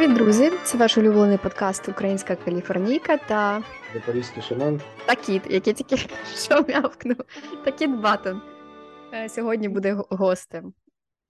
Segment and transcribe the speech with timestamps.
[0.00, 0.50] Привіт, друзі!
[0.64, 3.62] Це ваш улюблений подкаст Українська Каліфорнійка та
[3.94, 4.80] Запорізький шаман.
[5.06, 5.96] та кіт, який тільки
[6.36, 7.16] що м'явкнув.
[7.64, 8.42] Та кіт Батон.
[9.14, 10.72] Е, Сьогодні буде гостем.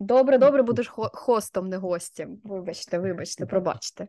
[0.00, 2.38] Добре, добре, будеш хостом, не гостем.
[2.44, 4.08] Вибачте, вибачте, пробачте.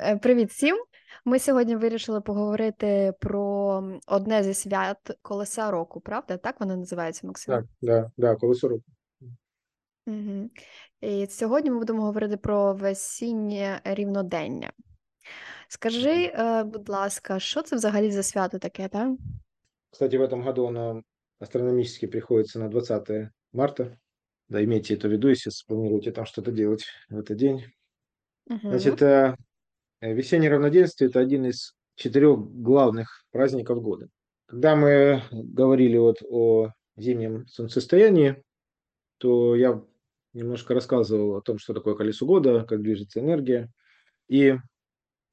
[0.00, 0.76] Е, Привіт всім.
[1.24, 6.36] Ми сьогодні вирішили поговорити про одне зі свят колеса року, правда?
[6.36, 7.54] Так воно називається, Максим?
[7.54, 8.84] Так, да, да, колесо року.
[10.07, 10.49] Угу.
[11.01, 14.71] І сьогодні ми будемо говорити про весіннє рівнодення.
[15.67, 19.09] Скажи, е, будь ласка, що це взагалі за свято таке, так?
[19.89, 21.03] Кстати, в этом году оно
[21.39, 23.97] астрономически приходится на 20 марта.
[24.49, 27.63] Да, имейте это в виду, если спланируете там что-то делать в этот день.
[28.49, 28.59] Угу.
[28.63, 29.35] Значит, э,
[30.01, 34.07] э, весеннее равноденствие – это один из четырех главных праздников года.
[34.47, 38.43] Когда мы говорили вот о зимнем солнцестоянии,
[39.19, 39.81] то я
[40.35, 43.69] немножко рассказывал о том, что такое колесо года, как движется энергия,
[44.27, 44.57] и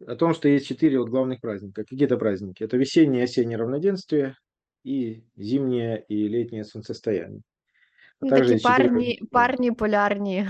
[0.07, 1.85] о том, что есть четыре вот главных праздника.
[1.85, 2.63] Какие-то праздники.
[2.63, 4.37] Это весеннее и осеннее равноденствие
[4.85, 7.43] и зимнее и летнее солнцестояние.
[8.21, 9.27] А Ну, также такі есть четыре парні, праздника.
[9.31, 10.49] парні, полярні.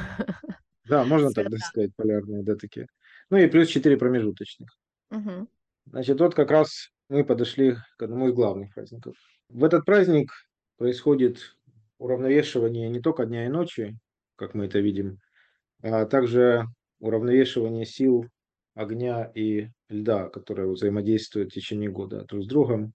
[0.85, 1.51] Да, можно так свята.
[1.51, 2.87] даже сказать, полярные, да, такие.
[3.31, 4.69] Ну и плюс четыре промежуточных.
[5.11, 5.47] Угу.
[5.87, 9.15] Значит, вот как раз мы подошли к одному из главных праздников.
[9.51, 10.31] В этот праздник
[10.79, 11.57] происходит
[11.99, 13.99] уравновешивание не только дня и ночи,
[14.43, 15.19] как мы это видим,
[15.83, 16.65] а также
[17.01, 18.27] уравновешивание сил
[18.75, 22.93] огня и льда, которые взаимодействуют в течение года друг с другом,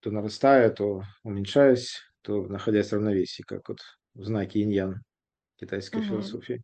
[0.00, 3.80] то нарастая, то уменьшаясь, то находясь в равновесии, как вот
[4.14, 5.02] в знаке иньян
[5.56, 6.08] китайской Мгм.
[6.08, 6.62] философии.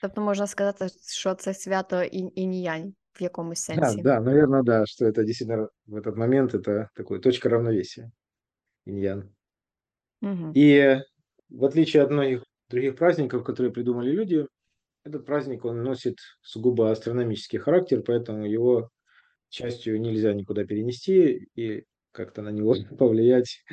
[0.00, 4.02] Тобто можна сказати, що це свято інь- інь-янь в якомусь Да, сенсі.
[4.02, 8.10] да, наверное, да, что это действительно в этот момент это такой точка равновесия,
[8.86, 9.34] иньян.
[10.22, 10.52] Угу.
[10.56, 11.00] И
[11.50, 14.46] в отличие от многих других праздников, которые придумали люди,
[15.04, 18.88] этот праздник, он носит сугубо астрономический характер, поэтому его,
[19.50, 23.64] к счастью, нельзя никуда перенести и как-то на него повлиять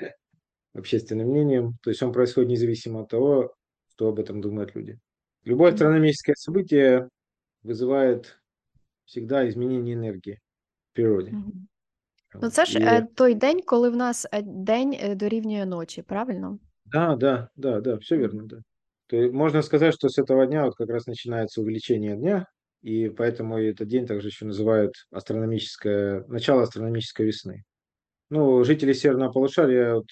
[0.73, 1.73] общественным мнением.
[1.83, 3.53] То есть он происходит независимо от того,
[3.89, 4.99] что об этом думают люди.
[5.43, 5.75] Любое Мгм.
[5.75, 7.09] астрономическое событие
[7.63, 8.39] вызывает
[9.05, 10.39] всегда изменение энергии
[10.91, 11.31] в природе.
[11.31, 11.67] Мгм.
[12.33, 12.53] Ну, Вот.
[12.53, 16.59] це ж И- е, той день, коли в нас е, день е, дорівнює ночі, правильно?
[16.85, 18.21] Да, да, да, да, все Мгм.
[18.21, 18.57] верно, да.
[19.08, 22.46] То есть можно сказать, что с этого дня вот как раз начинается увеличение дня,
[22.82, 27.64] и поэтому этот день также еще называют астрономическое, начало астрономической весны.
[28.30, 30.06] Ну, жители северного полушария, вот,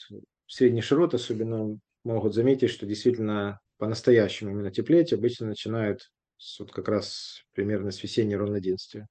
[0.47, 6.89] средних широт особенно, могут заметить, что действительно по-настоящему именно теплеть обычно начинают с, вот как
[6.89, 9.09] раз примерно с весеннего равноденствия.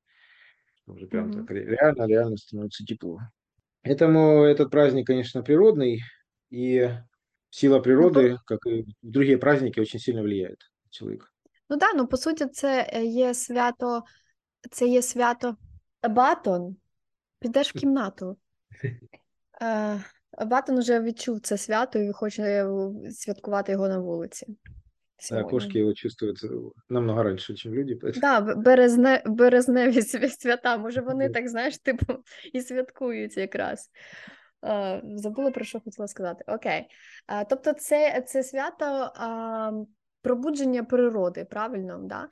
[0.87, 1.31] Уже прям Мгм.
[1.31, 3.19] так ре- реально, реально становится тепло.
[3.83, 6.01] Поэтому этот праздник, конечно, природный,
[6.51, 6.89] и
[7.52, 11.26] сила природы, как и другие праздники, очень сильно влияет на человека.
[11.70, 14.02] Ну так, ну по суті, це е, є свято,
[14.70, 15.56] це є свято
[16.10, 16.76] Батон.
[17.40, 18.36] Підеш в кімнату.
[19.62, 20.00] Е,
[20.46, 22.66] Батон вже відчув це свято і хоче е,
[23.10, 24.46] святкувати його на вулиці.
[24.48, 25.50] Да, сьогодні.
[25.50, 27.94] кошки его чувствуют э, намного раньше, чем люди.
[27.94, 30.76] поэтому- Да, б- березне, березневі свя- свята.
[30.78, 31.34] Може, вони Да.
[31.34, 32.14] так, знаєш, типу,
[32.52, 33.90] і святкують якраз.
[34.63, 36.43] Е, забула про що хотіла сказати.
[36.47, 36.87] Окей.
[37.27, 38.85] Е, тобто, це, це свято
[39.15, 39.71] а,
[40.21, 41.99] пробудження природи, правильно?
[42.03, 42.27] Да?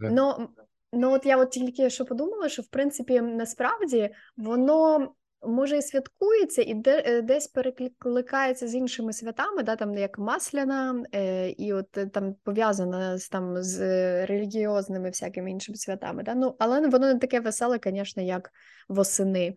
[0.00, 0.10] Да.
[0.10, 0.48] Ну,
[0.92, 5.12] ну, от я от тільки що подумала, що в принципі насправді воно.
[5.42, 11.04] Може, і святкується, і де, е, десь перекликається з іншими святами, да, там як Масляна,
[11.14, 13.80] е, і от там пов'язана з там з
[14.26, 16.22] релігіозними всякими іншими святами.
[16.22, 16.34] Да?
[16.34, 18.50] Ну, але воно не таке веселе, звісно, як
[18.88, 19.56] восени.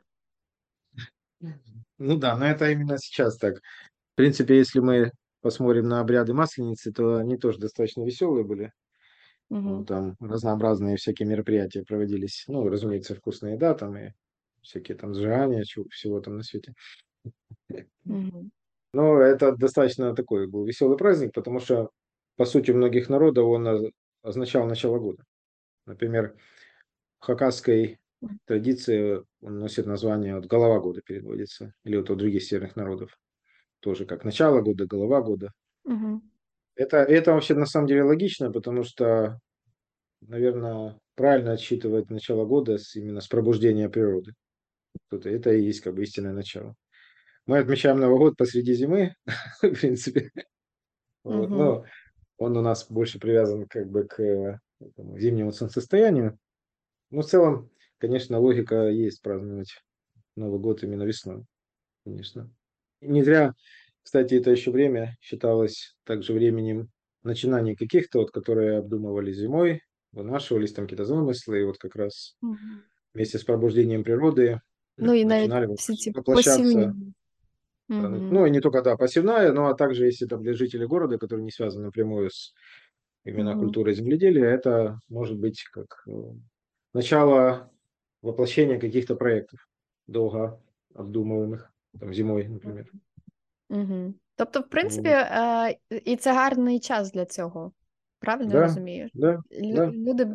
[1.98, 3.58] Ну да, но это именно сейчас так.
[3.58, 5.12] В принципе, если мы
[5.42, 8.72] посмотрим на обряды Масленицы, то они тоже достаточно веселые были.
[9.50, 12.44] Ну, Там разнообразные всякие мероприятия проводились.
[12.48, 14.12] Ну, разумеется, вкусная еда там и
[14.62, 16.74] всякие там сжигания, чего, всего там на свете.
[18.06, 18.50] Угу.
[18.94, 21.90] Но это достаточно такой был веселый праздник, потому что,
[22.36, 25.24] по сути, у многих народов он оз- означал начало года.
[25.86, 26.36] Например,
[27.20, 27.99] в хакасской
[28.46, 33.18] традиции он носит название вот, голова года переводится, или вот у других северных народов
[33.80, 35.52] тоже как начало года, голова года.
[35.86, 36.22] Угу.
[36.76, 39.40] Это, это вообще на самом деле логично, потому что,
[40.22, 44.34] наверное, правильно отсчитывать начало года с, именно с пробуждения природы.
[45.10, 46.76] Тут это и есть как бы истинное начало.
[47.46, 49.14] Мы отмечаем Новый год посреди зимы,
[49.62, 50.32] в принципе.
[51.24, 51.86] Вот, но
[52.38, 56.38] он у нас больше привязан как бы к э, этому зимнему солнцестоянию.
[57.12, 59.83] Но в целом, конечно, логика есть праздновать
[60.37, 61.45] Новый год именно весной,
[62.05, 62.53] конечно.
[63.03, 63.53] И не зря,
[64.03, 66.89] кстати, это еще время считалось также временем
[67.25, 69.83] начинаний каких-то, вот, которые обдумывали зимой,
[70.13, 72.85] вынашивались там какие-то замыслы, и вот как раз Мгм.
[73.15, 74.61] вместе с пробуждением природы
[75.01, 76.93] Ну і навіть начинали всі ці воплощаться.
[76.93, 77.13] посівні.
[77.99, 78.25] э, Мгм.
[78.29, 81.45] Ну, и не только, да, посевная, но а также если там для жителей города, которые
[81.45, 82.55] не связаны напрямую с
[83.25, 83.57] именно Мгм.
[83.57, 86.13] культурой земледелия, это может быть как э,
[86.95, 87.73] начало
[88.22, 89.60] воплощения каких-то проектов,
[90.08, 90.60] долго
[90.96, 91.70] обдумываемых,
[92.00, 92.86] там, зимой, например.
[93.70, 94.14] Мгм.
[94.36, 95.76] Тобто, в принципі, е,
[96.06, 97.72] і це гарний час для цього.
[98.20, 99.10] Правильно Да, розумію?
[99.14, 99.88] да, Лю- да.
[99.92, 100.28] Люди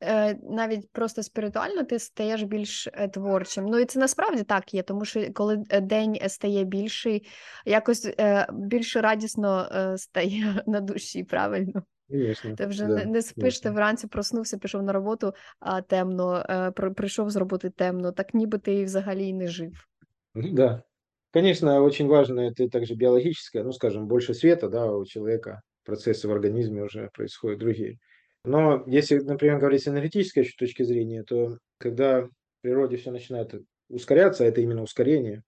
[0.00, 3.66] е, навіть просто спіритуально ти стаєш більш е, творчим.
[3.66, 7.26] Ну і це насправді так є, тому що коли е, день стає більший,
[7.66, 11.82] якось е, більш радісно е, стає на душі, правильно?
[12.09, 13.71] Конечно, Ти вже да, не, не спиш, ти конечно.
[13.71, 18.57] вранці проснувся, пішов на роботу, а темно, е, при- прийшов з роботи темно, так ніби
[18.57, 19.87] ти і взагалі й не жив.
[20.33, 20.83] Ну Да.
[21.31, 26.31] Конечно, очень важно это также биологическое, ну, скажем, больше света, да, у человека процессы в
[26.31, 27.99] организме уже происходят другие.
[28.43, 32.29] Но если, например, говорить с энергетической ещё точки зрения, то когда в
[32.61, 33.53] природе все начинает
[33.89, 35.43] ускоряться, это именно ускорение,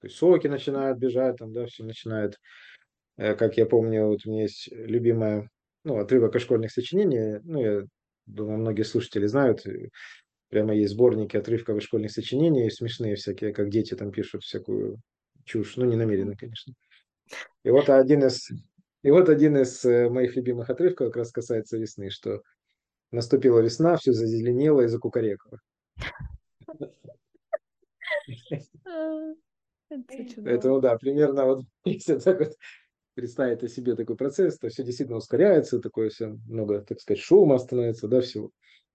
[0.00, 2.36] то есть соки начинают бежать, там, да, все начинает,
[3.18, 5.50] э, как я помню, вот у меня есть любимая,
[5.83, 7.81] ну, отрывок из школьных сочинений, ну, я
[8.25, 9.89] думаю, многие слушатели знают, э,
[10.49, 14.97] прямо есть сборники отрывков из школьных сочинений, смешные всякие, как дети там пишут всякую
[15.45, 16.73] чушь, ну, не намеренно, конечно.
[17.63, 18.49] И вот один из
[19.03, 22.41] и вот один из, э, моих любимых отрывков как раз касается весны, что
[23.11, 25.59] наступила весна, все зазеленело и закукарекало.
[30.43, 32.53] Поэтому да, примерно вот если так вот
[33.21, 37.59] представить о себе такой процесс, то все действительно ускоряется, такое все много, так сказать, шума
[37.59, 38.49] становится, да, всего.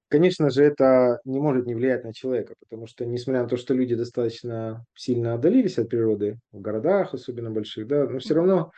[0.09, 3.75] Конечно же, это не может не влиять на человека, потому что, несмотря на то, что
[3.75, 8.73] люди достаточно сильно отдалились от природы, в городах особенно больших, да, но все равно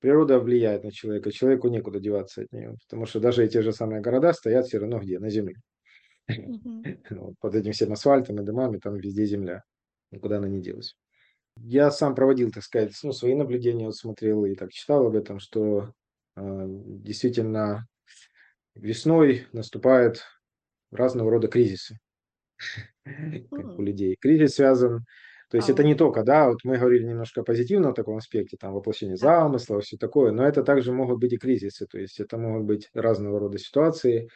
[0.00, 3.72] природа влияет на человека, человеку некуда деваться от нее, потому что даже и те же
[3.72, 5.18] самые города стоят все равно где?
[5.18, 5.56] На земле.
[7.40, 9.62] Под этим всем асфальтом и домами, там везде земля,
[10.12, 10.94] никуда она не делась.
[11.64, 15.38] Я сам проводил, так сказать, ну, свои наблюдения, вот смотрел и так читал об этом,
[15.38, 15.92] что
[16.36, 17.86] э, действительно
[18.74, 20.22] весной наступают
[20.90, 21.98] разного рода кризисы.
[23.50, 24.16] У людей.
[24.20, 25.04] Кризис связан,
[25.50, 28.74] то есть это не только, да, вот мы говорили немножко о позитивном таком аспекте, там
[28.74, 32.64] воплощение замысла, все такое, но это также могут быть и кризисы, то есть это могут
[32.66, 34.28] быть разного рода ситуации,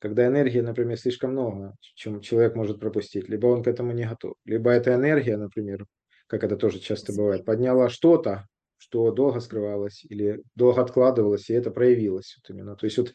[0.00, 4.34] когда энергии, например, слишком много, чем человек может пропустить, либо он к этому не готов,
[4.44, 5.86] либо эта энергия, например,
[6.28, 8.46] как это тоже часто бывает, подняла что-то,
[8.78, 12.76] что долго скрывалось или долго откладывалось, и это проявилось вот именно.
[12.76, 13.14] То есть вот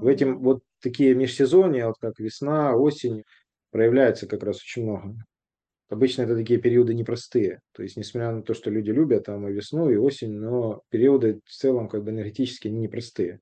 [0.00, 0.42] в этим Мгм.
[0.42, 3.24] вот такие межсезонья, вот как весна, осень,
[3.70, 5.16] проявляется как раз очень много.
[5.88, 7.60] Обычно это такие периоды непростые.
[7.72, 11.40] То есть, несмотря на то, что люди любят там и весну, и осень, но периоды
[11.44, 13.40] в целом как бы энергетически они непростые.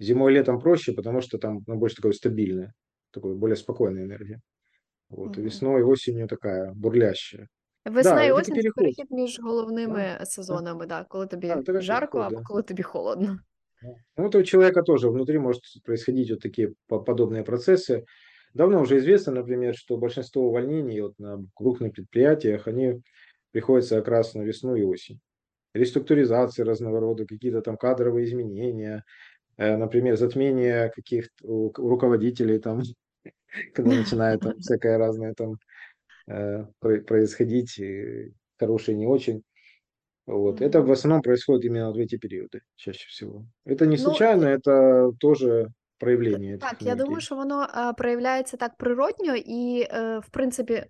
[0.00, 2.74] Зимой и летом проще, потому что там ну, больше такое стабильное,
[3.12, 4.40] такое более спокойная энергия.
[5.08, 5.42] Вот, и Мгм.
[5.42, 7.48] весной, и осенью такая бурлящая.
[7.85, 8.75] Весна Да, і это осінь це переход.
[8.83, 12.41] перехід між Да, головними да, сезонами, да, коли да, тобі это как жарко переход, або
[12.41, 12.47] да.
[12.47, 13.39] коли тобі холодно.
[13.81, 13.87] Да.
[14.17, 18.03] Ну, вот у человека тоже внутри может происходить вот такие по- подобные процессы.
[18.53, 23.01] Давно уже известно, например, что большинство увольнений вот на крупных предприятиях, они
[23.51, 25.19] приходятся как раз на весну и осень.
[25.73, 29.03] Реструктуризации разного рода, какие-то там кадровые изменения,
[29.57, 32.81] э, например, затмение каких-то у к- у руководителей там,
[33.73, 35.59] когда начинает там всякое разное там э, про-
[36.79, 39.43] происходить, и хорошее не очень.
[40.27, 40.61] Вот.
[40.61, 40.91] Это в Мгм.
[40.91, 43.45] основном происходит именно в эти периоды, чаще всего.
[43.65, 47.21] Это не Ну, случайно, это тоже Т- проявление этих Так, я думаю, энергий.
[47.21, 50.85] що воно е, проявляється так природньо, і, е, в принципі,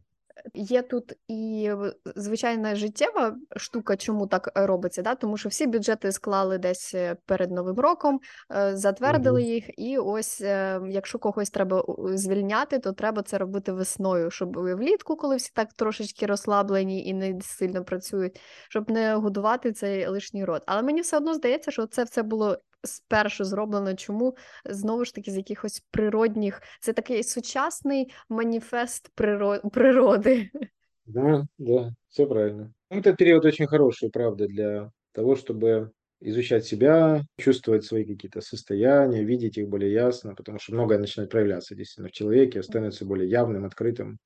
[0.55, 1.71] є тут і
[2.16, 5.14] звичайна життєва штука, чому так е, робиться, да?
[5.14, 8.21] тому що всі бюджети склали десь е, перед Новим роком,
[8.57, 9.50] е, затвердили Мгм.
[9.50, 10.40] їх, і ось
[10.88, 16.26] якщо когось треба звільняти, то треба це робити весною, щоб влітку, коли всі так трошечки
[16.26, 20.62] розслаблені і не сильно працюють, щоб не годувати цей лишній рот.
[20.66, 23.95] Але мені все одно здається, що це все було спершу зроблено.
[23.95, 24.37] Чому?
[24.64, 26.62] знову ж таки з якихось природних.
[26.81, 30.50] Це такий сучасний маніфест приро- природи.
[31.09, 32.73] Да, да, все правильно.
[32.90, 35.90] Ну, Этот период очень хороший, правда, для того, чтобы
[36.21, 41.76] изучать себя, чувствовать свои какие-то состояния, видеть их более ясно, потому что многое начинает проявляться
[41.76, 44.19] действительно в человеке, становится более явным, открытым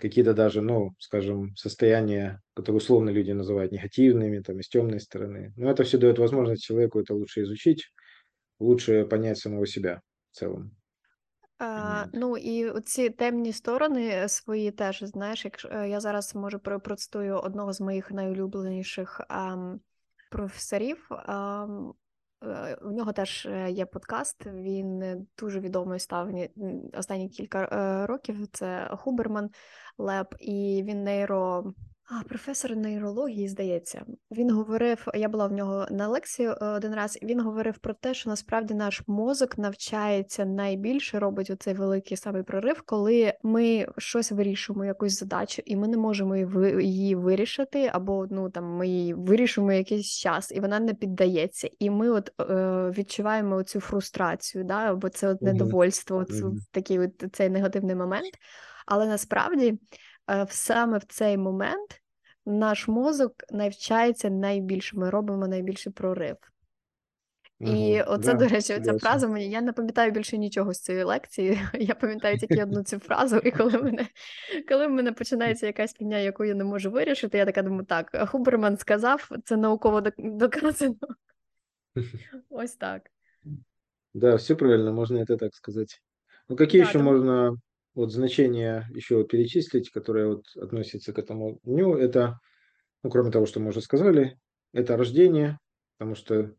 [0.00, 5.52] Какие-то даже, ну, скажем, состояния, которые условно люди называют негативными, там, из темной стороны.
[5.56, 7.92] Но это все дает возможность человеку это лучше изучить,
[8.58, 10.70] лучше понять самого себя в целом.
[11.58, 12.10] А, Вот.
[12.14, 16.80] ну і оці темні сторони е, свої теж, знаєш, якщо е, я зараз може про-
[16.80, 19.80] процитую одного з моїх найулюбленіших ам,
[20.30, 21.06] професорів.
[21.10, 21.94] Ам,
[22.44, 24.46] Е, у нього теж е, є подкаст.
[24.46, 26.28] Він дуже відомий став
[26.94, 27.66] останні кілька
[28.06, 28.46] років.
[28.52, 29.50] Це Хуберман
[29.98, 31.72] Леп, і він нейро.
[32.09, 35.07] А, професор нейрології, здається, він говорив.
[35.13, 37.19] Я була в нього на лекції е, один раз.
[37.23, 42.81] Він говорив про те, що насправді наш мозок навчається найбільше, робить оцей великий самий прорив,
[42.85, 46.35] коли ми щось вирішуємо, якусь задачу, і ми не можемо
[46.81, 51.69] її вирішити, або ну там ми її вирішуємо якийсь час, і вона не піддається.
[51.79, 52.53] І ми от е,
[52.97, 56.39] відчуваємо цю фрустрацію, да, або це от недовольство, mm-hmm.
[56.39, 58.33] Цю, такий от цей негативний момент.
[58.85, 59.79] Але насправді
[60.49, 62.01] саме в цей момент
[62.45, 66.37] наш мозок навчається найбільше, ми робимо найбільший прорив.
[67.59, 69.49] І оце, да, до речі, ця фраза мені.
[69.49, 71.61] Я не пам'ятаю більше нічого з цієї лекції.
[71.73, 74.07] Я пам'ятаю тільки одну цю фразу, і коли мене
[74.69, 78.29] коли в мене починається якась фігня, яку я не можу вирішити, я така думаю, так,
[78.29, 80.95] Хуберман сказав, це науково доказано.
[82.49, 83.01] Ось так.
[84.13, 86.01] Да, все правильно, можно это так сказать.
[86.49, 87.05] Ну, какие да, еще там...
[87.05, 87.57] можно
[87.97, 92.37] вот значения еще перечислить, которые вот относятся к этому дню, это,
[93.01, 94.37] ну, кроме того, что мы уже сказали,
[94.71, 95.57] это рождение,
[95.97, 96.53] потому что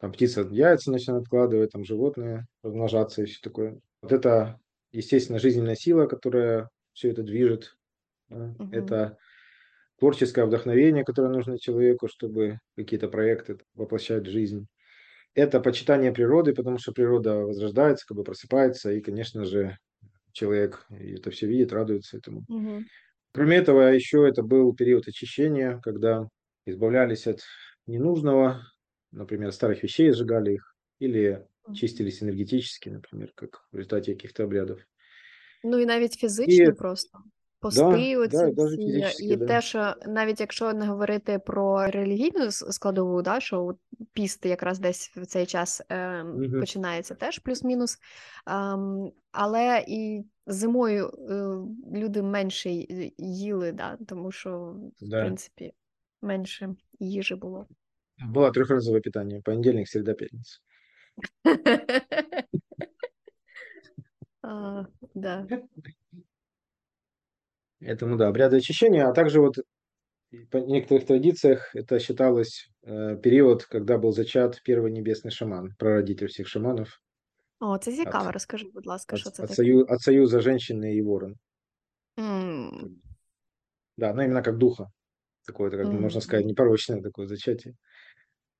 [0.00, 3.78] там птица яйца начинает откладывать, там животные размножаться и все такое.
[4.02, 4.58] Вот это,
[4.90, 7.76] естественно, жизненная сила, которая все это движет.
[8.28, 8.52] Да?
[8.58, 8.70] Угу.
[8.72, 9.16] Это
[10.00, 14.66] творческое вдохновение, которое нужно человеку, чтобы какие-то проекты воплощать в жизнь.
[15.34, 19.76] Это почитание природы, потому что природа возрождается, как бы просыпается, и, конечно же,
[20.31, 22.43] человек это все видит, радуется этому.
[22.47, 22.83] Угу.
[23.33, 26.27] Кроме этого, еще это был период очищения, когда
[26.65, 27.41] избавлялись от
[27.87, 28.61] ненужного,
[29.11, 34.79] например, старых вещей, сжигали их, или чистились энергетически, например, как в результате каких-то обрядов.
[35.63, 36.71] Ну і навіть фізично і...
[36.71, 37.19] просто.
[37.60, 38.64] Пости, да, оці да,
[39.08, 39.46] всі, і да.
[39.46, 43.76] те, що навіть якщо не говорити про релігійну складову, да, що
[44.12, 46.60] піст якраз десь в цей час е, угу.
[46.60, 47.94] починається теж плюс-мінус.
[47.94, 47.98] Е,
[49.32, 51.56] але і зимою е,
[51.98, 52.70] люди менше
[53.18, 55.72] їли, да, тому що, в принципі,
[56.22, 57.66] менше їжі було.
[58.28, 60.58] Було трьохразове питання: понедільник, середа, п'ятниця.
[65.14, 65.46] Да.
[67.80, 69.56] Этому, да, обряды очищения, а также вот
[70.50, 76.46] по некоторых традициях это считалось э, период, когда был зачат первый небесный шаман, прародитель всех
[76.46, 76.88] шаманов.
[77.60, 78.28] О, це цікаво.
[78.28, 79.56] От, Розкажи, будь ласка, от, що це от, таке?
[79.56, 81.34] Сою, от союза женщины и ворон.
[82.16, 82.88] Mm.
[83.96, 84.90] Да, ну именно как духа.
[85.46, 86.00] Такое, как mm.
[86.00, 87.74] можно сказать, непорочное такое зачатие.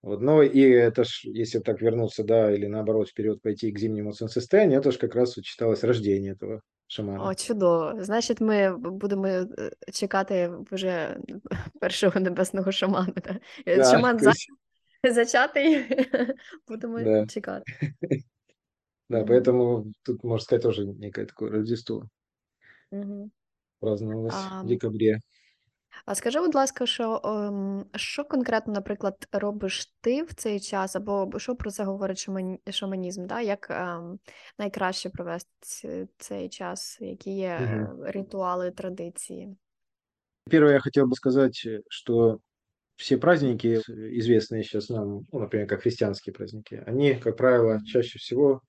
[0.03, 4.13] Вот, но и это ж, если так вернуться, да, или наоборот вперед пойти к зимнему
[4.13, 7.25] солнцестоянию, это же как раз вот считалось рождение этого шамана.
[7.25, 7.95] О, чудово.
[8.05, 9.47] Значить, ми будемо е,
[9.93, 11.17] чекати вже
[11.81, 13.13] першого небесного шамана.
[13.25, 13.41] Да?
[13.67, 14.33] Да, Шаман за...
[15.13, 15.85] зачатий,
[16.69, 17.27] будемо да.
[17.27, 17.73] чекати.
[19.09, 22.09] Да, поэтому тут, можно сказать, тоже некое такое Рождество.
[22.93, 23.31] Угу.
[23.81, 25.21] Праздновалось а, в декабре.
[26.06, 31.40] А скажи, будь ласка, що ем, що конкретно, наприклад, робиш ти в цей час, або
[31.40, 32.60] що про це говорить шаман...
[32.70, 33.26] шаманізм?
[33.26, 33.42] Да?
[33.42, 34.20] Як ем,
[34.60, 36.98] найкраще провести цей час?
[37.02, 38.04] Які є угу.
[38.06, 39.58] ритуали, традиції?
[40.52, 42.40] Первое, я хотел бы сказать, что
[42.98, 43.82] все праздники,
[44.20, 48.62] известные сейчас нам, ну, например, как христианские праздники, они, как правило, чаще всего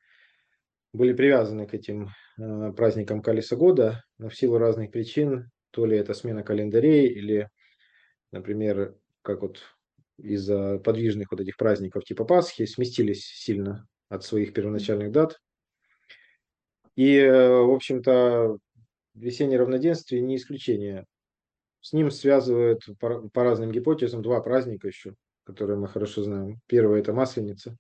[0.95, 5.98] были привязаны к этим э, праздникам Калиса года, но в силу разных причин то ли
[5.98, 7.50] это смена календарей, или,
[8.32, 9.62] например, как вот
[10.18, 15.40] из-за подвижных вот этих праздников типа Пасхи сместились сильно от своих первоначальных дат.
[16.96, 18.58] И, э, в общем-то,
[19.14, 21.06] весеннее равноденствие не исключение.
[21.80, 26.60] С ним связывают по, по разным гипотезам два праздника еще, которые мы хорошо знаем.
[26.68, 27.76] Первый– это Масленица.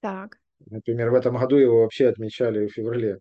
[0.00, 0.38] Так.
[0.66, 3.20] Например, в этом году его вообще отмечали в феврале.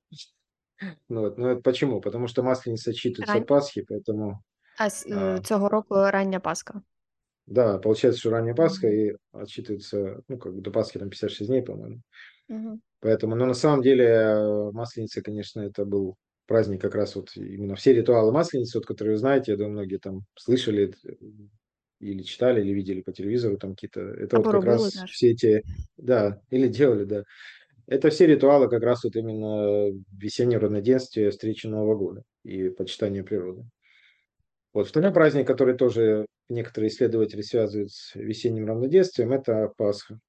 [1.09, 1.37] Ну, вот.
[1.37, 2.01] ну это почему?
[2.01, 3.45] Потому что Масленица читается Рань...
[3.45, 4.39] Пасхи, поэтому...
[4.77, 6.81] А с, а, цього року рання Пасха.
[7.45, 11.61] Да, получается, что ранняя Пасха и отчитывается, ну, как бы до Пасхи там 56 дней,
[11.61, 12.01] по-моему.
[12.49, 12.79] Mm-hmm.
[13.01, 16.15] Поэтому, но на самом деле э, Масленица, конечно, это был
[16.47, 19.97] праздник как раз вот именно все ритуалы Масленицы, вот, которые вы знаете, я думаю, многие
[19.97, 21.13] там слышали э,
[21.99, 24.01] или читали, или видели по телевизору там какие-то.
[24.01, 25.11] Это а вот как раз даже.
[25.11, 25.63] все эти,
[25.97, 27.23] да, или делали, да.
[27.87, 33.65] Это все ритуалы как раз вот именно весеннее равноденствие, встречи Нового года и почитание природы.
[34.73, 40.19] Вот второй праздник, который тоже некоторые исследователи связывают с весенним равноденствием, это Пасха.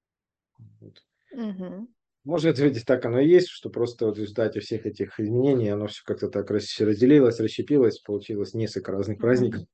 [0.80, 1.02] Вот.
[1.32, 1.88] Угу.
[2.24, 5.86] Может быть, так оно и есть, что просто вот в результате всех этих изменений оно
[5.86, 9.66] все как-то так разделилось, расщепилось, получилось несколько разных праздников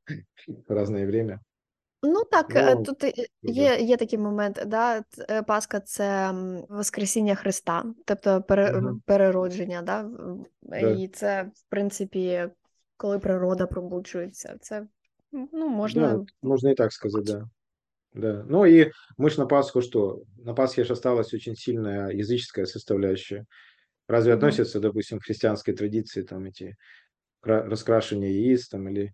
[0.46, 1.40] в разное время.
[2.03, 3.03] Ну так, е, ну, тут
[3.41, 6.33] є є такий момент, да, е, Пасха це
[6.69, 8.99] Воскресіння Христа, тобто пере, ага.
[9.05, 10.09] переродження, да?
[10.97, 12.49] і це, в принципі,
[12.97, 14.87] коли природа пробуджується, це
[15.31, 16.13] ну, можна.
[16.13, 17.49] Да, можно и так сказать, да.
[18.13, 18.45] Да.
[18.47, 20.23] Ну и мы ж на Пасху что?
[20.37, 23.45] На Пасхе же осталась очень сильная языческая составляющая.
[24.07, 24.37] Разве угу.
[24.37, 26.77] относятся, допустим, к христианской традиции там эти
[27.41, 29.13] раскрашивания яиц там или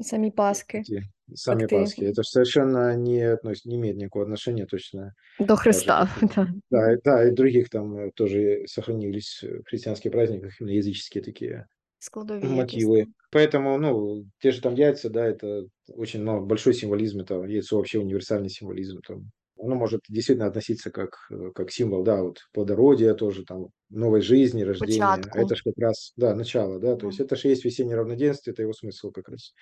[0.00, 0.78] Сами Пасхи.
[0.78, 1.02] Эти,
[1.34, 2.00] сами как Пасхи.
[2.00, 2.06] Ты...
[2.06, 5.14] Это совершенно не, относит, не имеет никакого отношения точно.
[5.38, 6.08] До Христа.
[6.20, 6.48] Даже, да.
[6.70, 11.66] Да, да, и других там э, тоже сохранились в христианских праздниках именно языческие такие
[11.98, 12.98] Складовые мотивы.
[12.98, 13.10] Есть.
[13.30, 17.98] Поэтому, ну, те же там яйца, да, это очень ну, большой символизм, это яйцо вообще
[17.98, 19.00] универсальный символизм.
[19.06, 24.20] Там, оно может действительно относиться как, э, как символ, да, вот плодородия тоже, там, новой
[24.20, 25.00] жизни, рождения.
[25.00, 25.38] Початку.
[25.38, 28.62] Это же как раз, да, начало, да, то есть это же есть весеннее равноденствие, это
[28.62, 29.54] его смысл как раз.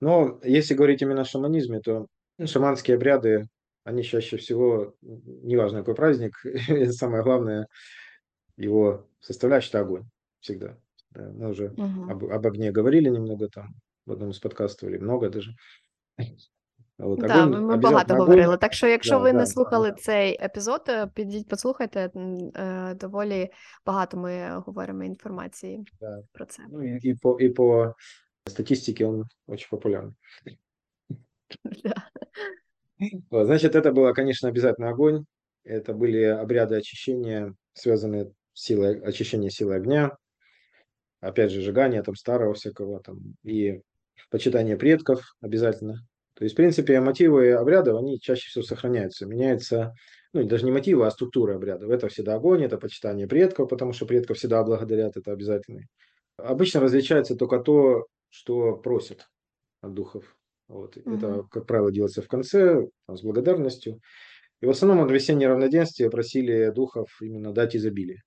[0.00, 2.06] Но если говорить именно о шаманизме, то
[2.44, 3.48] шаманские обряды,
[3.84, 6.34] они чаще всего, неважно какой праздник,
[6.92, 7.68] самое главное,
[8.56, 10.04] его составляющая– это огонь
[10.40, 10.76] всегда.
[11.10, 12.10] Да, мы уже угу.
[12.10, 13.74] об, об огне говорили немного там
[14.06, 15.54] в одному з подкастів, или много даже.
[16.99, 18.27] От, да, огонь, ми багато огонь.
[18.27, 18.57] говорили.
[18.57, 19.95] Так що, якщо да, ви да, не слухали да.
[19.95, 22.11] цей епізод, е, підіть, послухайте.
[22.55, 23.49] Е, доволі
[23.85, 26.19] багато ми говоримо інформації да.
[26.31, 26.63] про це.
[26.69, 27.95] Ну і, і по і по
[28.47, 30.13] статистике он очень популярный.
[31.83, 31.93] Да.
[33.29, 35.25] Вот, значит, это было, конечно, обязательно огонь.
[35.63, 40.17] Это были обряды очищения, связанные с силой очищения силы огня,
[41.19, 43.81] опять же, сжигание там старого всякого там и
[44.29, 46.05] почитание предков обязательно.
[46.38, 49.26] то есть, в принципе, мотивы обрядов, они чаще всего сохраняются.
[49.26, 49.92] Меняется,
[50.32, 51.90] ну, даже не мотивы, а структура обрядов.
[51.90, 55.82] Это всегда огонь, это почитание предков, потому что предков всегда благодарят, это обязательно.
[56.36, 59.26] Обычно различается только то, что просят
[59.80, 60.36] от духов.
[60.68, 60.96] Вот.
[60.96, 61.16] Mm-hmm.
[61.16, 64.00] Это, как правило, делается в конце, там, с благодарностью.
[64.60, 68.22] И в основном от весеннее равноденствие просили духов именно дать изобилие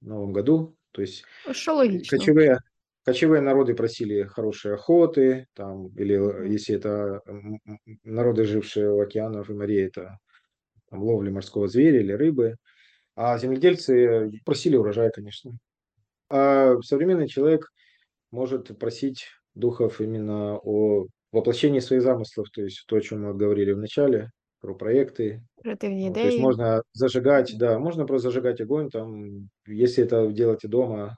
[0.00, 0.76] в новом году.
[0.92, 2.16] То есть Что логично.
[2.16, 2.58] кочевые,
[3.04, 6.48] кочевые народы просили хорошие охоты, там, или mm-hmm.
[6.48, 7.20] если это
[8.04, 10.18] народы, жившие у океанов и морей, это
[10.90, 12.56] там, ловли морского зверя или рыбы.
[13.14, 15.52] А земледельцы просили урожай, конечно.
[16.30, 17.68] А современный человек
[18.30, 23.72] может просить духов именно о воплощении своих замыслов, то есть то, о чем мы говорили
[23.72, 25.42] в начале, про проекты.
[25.62, 30.68] Креативные вот, То есть можно зажигать, да, можно просто зажигать огонь, там, если это делаете
[30.68, 31.16] дома,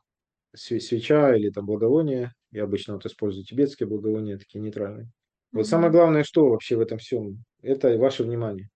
[0.55, 5.11] свеча или там благовоние, я обычно вот использую тибетские благовония, такие нейтральные.
[5.53, 5.69] Вот угу.
[5.69, 8.69] самое главное, что вообще в этом всем, это ваше внимание.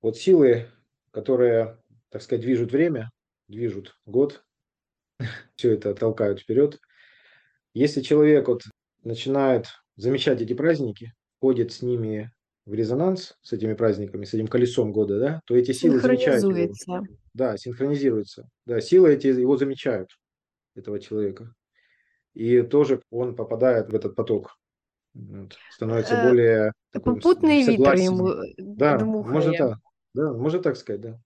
[0.00, 0.66] Вот силы,
[1.10, 1.78] которые,
[2.10, 3.10] так сказать, движут время,
[3.48, 4.42] движут год,
[5.56, 6.78] все это толкают вперед.
[7.74, 8.62] Если человек вот
[9.02, 9.66] начинает
[9.96, 12.30] замечать эти праздники, ходит с ними
[12.64, 17.06] в резонанс с этими праздниками, с этим колесом года, да, то эти силы замечают его.
[17.34, 18.48] Да, синхронизируются.
[18.66, 20.10] Да, силы эти его замечают,
[20.74, 21.54] этого человека.
[22.34, 24.56] И тоже он попадает в этот поток.
[25.14, 26.72] Вот, становится э, более...
[26.92, 29.78] Попутный ветер ему Да, можно так.
[30.14, 31.20] Да, можно так сказать, да.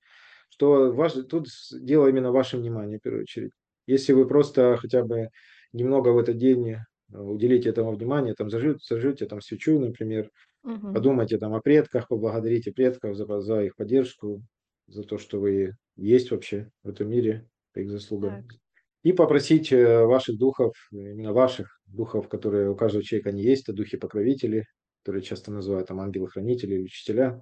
[0.48, 3.52] Что ваш, тут дело именно ваше внимание в первую очередь.
[3.86, 5.28] Если вы просто хотя бы
[5.72, 6.78] немного в этот день э,
[7.12, 10.30] уделите этому внимание, там зажжете, зажжете там свечу, например,
[10.64, 10.92] угу.
[10.92, 14.42] подумайте там о предках, поблагодарите предков за, за их поддержку,
[14.86, 18.42] за то, что вы есть вообще в этом мире, по их заслугам.
[18.42, 18.58] Так.
[19.06, 23.72] И попросить э, ваших духов, именно ваших духов, которые у каждого человека они есть, это
[23.72, 24.64] духи-покровители,
[25.02, 27.40] которые часто называют там ангелы-хранители или учителя,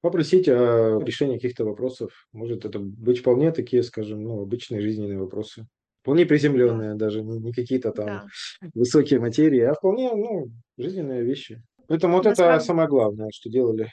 [0.00, 2.26] попросить о решении каких-то вопросов.
[2.32, 5.66] Может это быть вполне такие, скажем, ну, обычные жизненные вопросы.
[6.00, 7.04] Вполне приземленные, да.
[7.04, 8.26] даже не, не какие-то там да.
[8.72, 10.46] высокие материи, а вполне ну,
[10.78, 11.62] жизненные вещи.
[11.86, 13.90] Поэтому вот это самое главное, что делали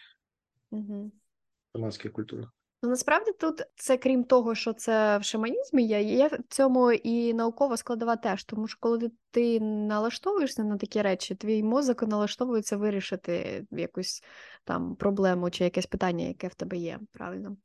[0.71, 1.11] угу.
[1.11, 2.53] в шаманских культурах.
[2.83, 7.33] Ну насправді тут це крім того, що це в шаманізмі є, є в цьому і
[7.33, 8.43] наукова складова теж.
[8.43, 14.23] Тому що коли ти налаштовуєшся на такі речі, твій мозок налаштовується вирішити якусь
[14.63, 17.57] там проблему чи якесь питання, яке в тебе є, правильно.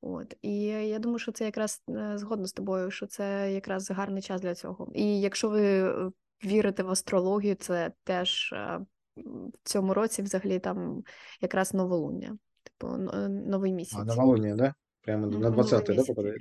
[0.00, 4.22] От і я думаю, що це якраз е, згодно з тобою, що це якраз гарний
[4.22, 4.92] час для цього.
[4.94, 6.10] І якщо ви е,
[6.44, 8.80] вірите в астрологію, це теж е,
[9.16, 11.02] в цьому році взагалі там
[11.40, 12.38] якраз новолуння.
[12.80, 12.96] Типу,
[13.28, 13.98] новий місяць.
[14.00, 14.74] А, новолуние, да?
[15.02, 16.36] Прямо на 20 да, попадає?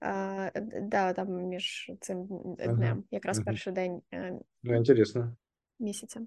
[0.00, 0.50] А,
[0.82, 2.26] да, там між цим
[2.58, 3.02] днем, ага.
[3.10, 3.44] якраз ага.
[3.44, 4.02] перший день
[4.62, 5.36] ну, інтересно.
[5.78, 6.20] місяця.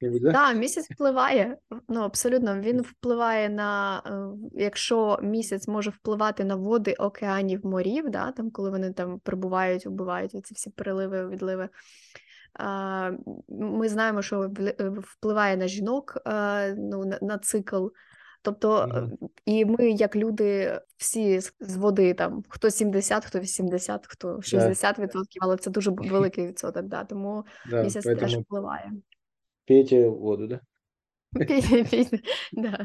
[0.00, 1.56] Так, да, місяць впливає.
[1.88, 8.32] Ну, абсолютно, він впливає на е, якщо місяць може впливати на води океанів морів, да,
[8.32, 11.68] там, коли вони там прибувають, убивають ці всі переливи, відливи
[13.48, 14.50] Ми знаємо, що
[15.02, 16.18] впливає на жінок
[16.76, 17.86] ну, на цикл.
[18.42, 19.28] Тобто, mm-hmm.
[19.44, 25.24] і ми, як люди, всі з води там хто 70, хто 80, хто 60%, yeah.
[25.40, 28.18] але це дуже великий відсоток, да, тому yeah, місяць поэтому...
[28.18, 28.92] теж впливає.
[29.66, 30.60] Пейте воду, да?
[31.46, 32.18] Пійте, пійте,
[32.52, 32.84] да,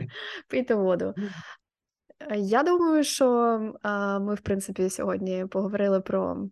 [0.49, 1.13] пійте воду.
[2.35, 3.59] Я думаю, що
[4.21, 6.49] ми, в принципі, сьогодні поговорили про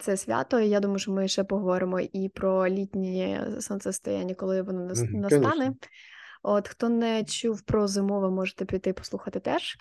[0.00, 0.60] це свято.
[0.60, 5.74] і Я думаю, що ми ще поговоримо і про літнє сонцестояння, коли воно настане.
[6.42, 9.76] От хто не чув про зимове, можете піти послухати теж.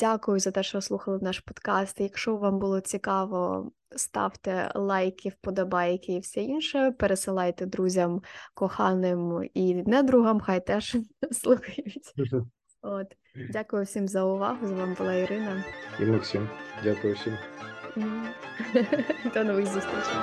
[0.00, 2.00] Дякую за те, що слухали наш подкаст.
[2.00, 6.94] Якщо вам було цікаво, ставте лайки, вподобайки і все інше.
[6.98, 8.22] Пересилайте друзям,
[8.54, 10.96] коханим і недругам, хай теж
[11.32, 12.14] слухають.
[12.82, 13.06] От,
[13.50, 14.66] дякую всім за увагу.
[14.66, 15.64] З вами була Ірина
[16.00, 16.48] і Максим.
[16.84, 17.36] Дякую всім.
[19.34, 20.14] До нових зустрічей.